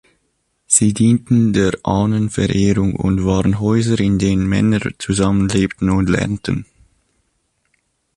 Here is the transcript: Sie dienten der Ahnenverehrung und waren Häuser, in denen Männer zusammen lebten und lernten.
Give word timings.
Sie 0.65 0.95
dienten 0.95 1.53
der 1.53 1.73
Ahnenverehrung 1.83 2.95
und 2.95 3.23
waren 3.23 3.59
Häuser, 3.59 3.99
in 3.99 4.17
denen 4.17 4.47
Männer 4.47 4.79
zusammen 4.97 5.47
lebten 5.47 5.91
und 5.91 6.09
lernten. 6.09 6.65